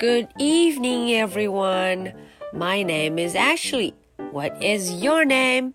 [0.00, 2.14] Good evening, everyone.
[2.54, 3.92] My name is Ashley.
[4.30, 5.74] What is your name?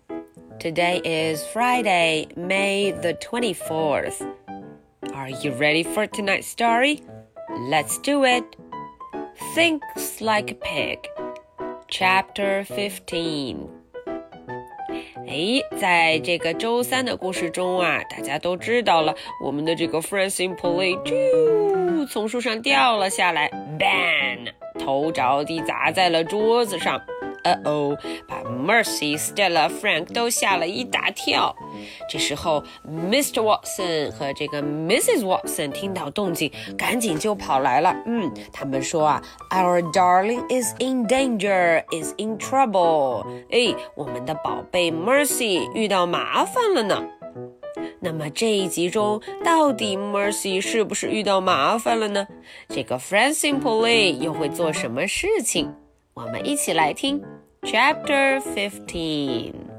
[0.58, 4.28] Today is Friday, May the 24th.
[5.14, 7.04] Are you ready for tonight's story?
[7.56, 8.56] Let's do it.
[9.54, 11.06] Thinks like a pig.
[11.86, 13.75] Chapter 15.
[15.28, 24.48] 哎，在这个周三的故事中啊，大家都知道了，我们的这个 Francine Polly 就从树上掉了下来，bang，
[24.78, 27.00] 头着地砸在了桌子上。
[27.64, 27.96] 哦，
[28.26, 31.54] 把 Mercy、Stella、Frank 都吓了一大跳。
[32.08, 33.42] 这时候，Mr.
[33.42, 35.24] Watson 和这个 Mrs.
[35.24, 37.94] Watson 听到动静，赶紧就跑来了。
[38.06, 43.26] 嗯，他们说啊，Our darling is in danger, is in trouble。
[43.50, 47.04] 哎，我们的宝贝 Mercy 遇到麻烦了呢。
[48.00, 52.26] 那么这一集中，到底 Mercy 是不是遇到麻烦了呢？
[52.68, 55.74] 这个 Francine Polly 又会做什么事情？
[56.14, 57.22] 我们一起来听
[57.66, 59.70] Chapter 15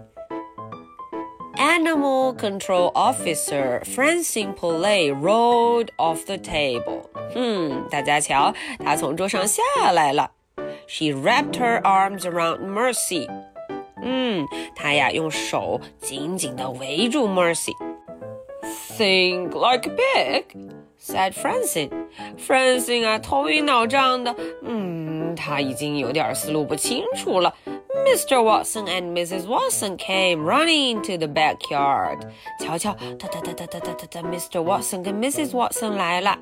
[1.58, 7.10] Animal Control Officer Francine Poulet rolled off the table.
[7.34, 9.62] Hmm, 嗯，大家瞧，她从桌上下
[9.94, 10.32] 来了。
[10.88, 13.26] She wrapped her arms around Mercy.
[13.96, 17.72] Hmm, 嗯，她呀用手紧紧地围住 Mercy.
[18.98, 20.46] Think like big,
[21.00, 21.92] said Francine.
[22.38, 24.36] Francine 啊，头晕脑胀的。
[24.64, 27.54] 嗯，她已经有点思路不清楚了。
[28.07, 28.43] Mr.
[28.43, 29.47] Watson and Mrs.
[29.47, 32.27] Watson came running into the backyard.
[32.61, 34.61] 瞧瞧，哒哒哒哒哒哒哒哒，Mr.
[34.63, 35.53] Watson 跟 Mrs.
[35.53, 36.37] Watson 来了。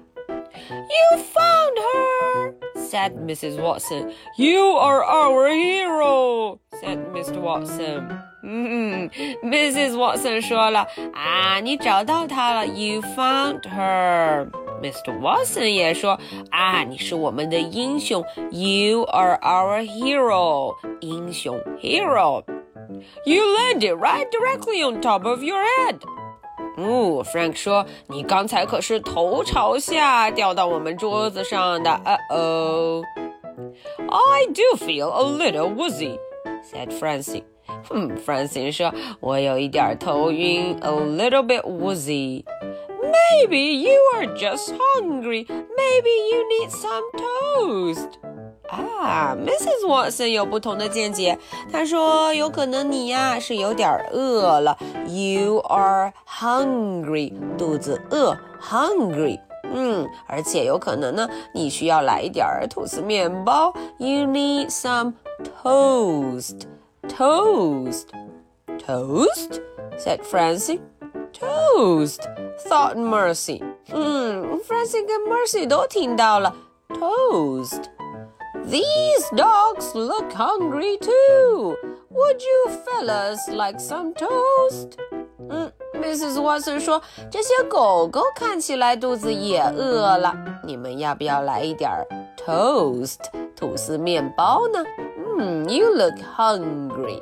[0.52, 3.60] You found her, said Mrs.
[3.60, 4.12] Watson.
[4.36, 7.40] You are our hero, said Mr.
[7.40, 8.08] Watson.
[8.42, 9.10] 嗯，
[9.44, 9.96] Mrs.
[9.96, 14.48] Watson 说了啊，你找到她了，You found her。
[14.82, 15.18] Mr.
[15.20, 16.18] Watson 也说
[16.50, 25.98] 啊，你是我们的英雄，You are our hero，英雄 hero。You landed right directly on top of your head。
[26.76, 32.00] 哦，Frank 说你刚才可是头朝下掉到我们桌子上的。
[32.30, 33.02] 呃
[34.08, 37.42] 哦，I do feel a little woozy，said Francie。
[37.88, 42.44] 哼，Francie 说，我有一点头晕，a little bit woozy。
[43.34, 45.46] Maybe you are just hungry.
[45.48, 48.08] Maybe you need some toast.
[48.68, 49.84] 啊，Mrs.
[49.86, 51.38] Watson 有不同的见解。
[51.72, 54.76] 她说，有可能你呀是有点饿了。
[55.08, 59.40] You are hungry，肚子饿，hungry。
[59.72, 63.72] 嗯，而且有可能呢，你需要来一点吐司面包。
[63.98, 65.14] You need some
[65.62, 66.62] toast.
[67.08, 68.06] Toast.
[68.78, 69.60] Toast?
[69.98, 70.80] said Francie.
[71.32, 72.20] Toast,
[72.68, 73.62] thought Mercy.
[73.92, 76.54] 嗯，Francie 跟 Mercy 都听到了
[76.88, 77.84] toast.
[78.66, 81.76] These dogs look hungry too.
[82.10, 84.98] Would you fellas like some toast?
[85.48, 86.38] 嗯，Mrs.
[86.40, 90.34] Watson 说这些狗狗看起来肚子也饿了，
[90.64, 91.90] 你们要不要来一点
[92.36, 93.18] toast
[93.56, 94.84] 吐司面包呢？
[95.38, 97.20] 嗯，You look hungry.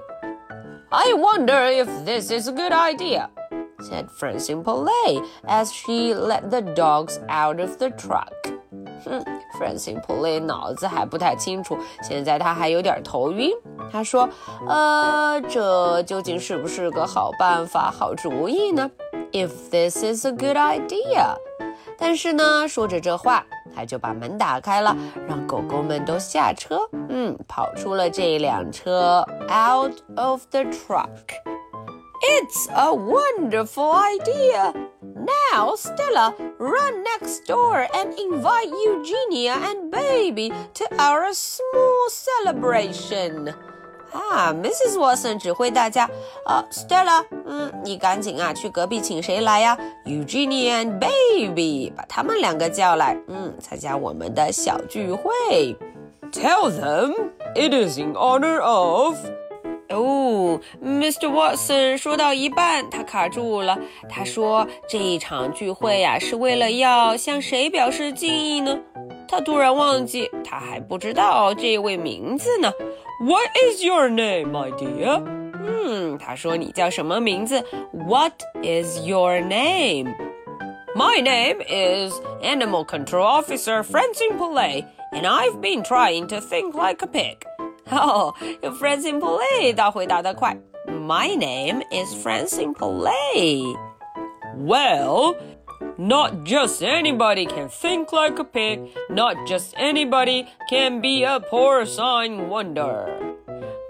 [0.91, 3.29] I wonder if this is a good idea
[3.84, 8.32] Said Francine Polay as she let the dogs out of the truck.
[9.06, 9.24] 哼
[9.60, 13.52] ，Francine Polay 脑子还不太清楚，现在他还有点头晕。
[13.92, 14.28] 他说
[14.68, 18.90] ：“呃，这究竟是不是个好办法、好主意呢
[19.32, 21.36] ？If this is a good idea。”
[21.98, 23.46] 但是呢，说着这话，
[23.76, 24.96] 他就把门打开了，
[25.28, 26.80] 让狗狗们都下车。
[27.10, 31.10] 嗯，跑出了这辆车，out of the truck。
[32.33, 34.73] it's a wonderful idea.
[35.53, 43.55] Now, Stella, run next door and invite Eugenia and Baby to our small celebration.
[44.11, 44.97] 啊，Mrs.
[44.97, 46.09] Watson 指挥大家，
[46.47, 49.79] 呃，Stella，嗯，你赶紧啊去隔壁请谁来呀？
[50.06, 55.76] Eugenia and Baby，把他们两个叫来，嗯，参加我们的小聚会。
[56.32, 59.17] Tell them it is in honor of
[59.94, 61.30] 哦，Mr.
[61.30, 63.78] Watson 说到一半，他卡住了。
[64.10, 68.80] 他说：“这场聚会呀、啊，是为了要向谁表示敬意呢？”
[69.28, 72.72] 他突然忘记，他还不知道这位名字呢。
[73.22, 75.24] What is your name, my dear？
[75.66, 82.13] 嗯，他说你叫什么名字？What is your name？My name is
[82.44, 87.38] Animal Control Officer Francine Poulet, and I've been trying to think like a pig.
[87.91, 88.35] 哦，
[88.81, 90.56] Francine Polay 倒回答得快。
[90.87, 93.75] My name is Francine Polay.
[94.56, 95.37] Well,
[95.97, 98.91] Not just anybody can think like a pig.
[99.11, 103.06] Not just anybody can be a porcine wonder.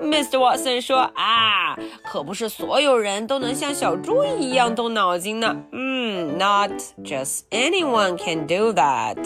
[0.01, 0.39] Mr.
[0.39, 5.55] Watson 说啊，可不是所有人都能像小猪一样动脑筋呢。
[5.73, 6.71] 嗯，Not
[7.03, 9.19] just anyone can do that.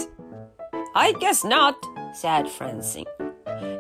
[0.94, 1.76] I guess not,
[2.14, 3.06] said Francine.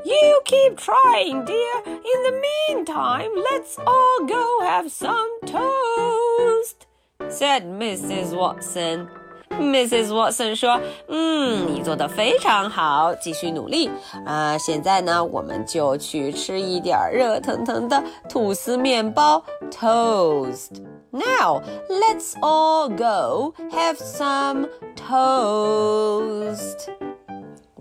[0.06, 1.82] You keep trying, dear.
[1.86, 6.86] In the meantime, let's all go have some toast,
[7.28, 8.34] said Mrs.
[8.34, 9.08] Watson.
[9.50, 10.14] Mrs.
[10.14, 13.90] Watson 说：“嗯，你做的非常好，继续努力
[14.24, 14.56] 啊！
[14.56, 21.60] 现在呢，我们就去吃一点热腾腾的吐司面包 （toast）。Now
[21.90, 26.88] let's all go have some toast.”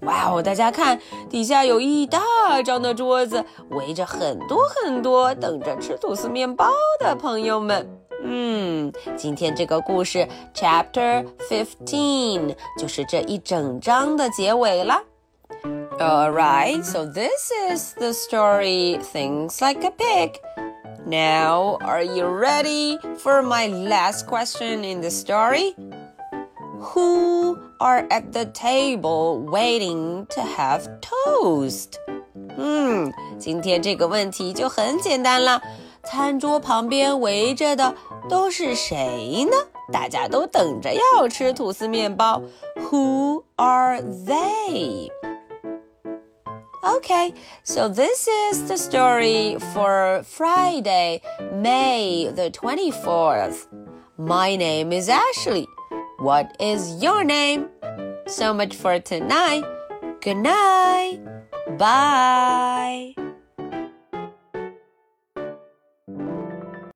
[0.05, 0.41] 哇哦！
[0.41, 0.99] 大家看，
[1.29, 2.19] 底下有一大
[2.63, 7.87] 张的桌子，围着很多很多等着吃吐司面包的朋友们。
[8.23, 15.01] 嗯，今天这个故事 Chapter Fifteen 就是这一整章的结尾了。
[15.99, 20.39] Alright, so this is the story Things Like a Pig.
[21.05, 25.75] Now, are you ready for my last question in the story?
[26.79, 31.99] Who are at the table waiting to have toast?
[32.57, 35.61] 嗯，今天这个问题就很简单了。
[36.03, 37.95] 餐桌旁边围着的
[38.27, 39.55] 都是谁呢？
[39.91, 42.41] 大家都等着要吃吐司面包。
[42.89, 45.09] Who are they?
[46.83, 47.33] Okay,
[47.63, 51.21] so this is the story for Friday,
[51.53, 53.67] May the 24th.
[54.17, 55.67] My name is Ashley.
[56.18, 57.68] What is your name?
[58.26, 59.64] So much for tonight.
[60.22, 61.20] Good night.
[61.76, 63.14] Bye.